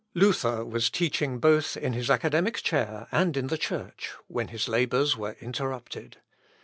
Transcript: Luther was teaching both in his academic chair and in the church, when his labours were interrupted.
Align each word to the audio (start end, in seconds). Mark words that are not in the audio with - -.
Luther 0.15 0.65
was 0.65 0.89
teaching 0.89 1.37
both 1.37 1.77
in 1.77 1.93
his 1.93 2.09
academic 2.09 2.55
chair 2.63 3.05
and 3.11 3.37
in 3.37 3.45
the 3.45 3.55
church, 3.59 4.09
when 4.25 4.47
his 4.47 4.67
labours 4.67 5.15
were 5.15 5.35
interrupted. 5.39 6.17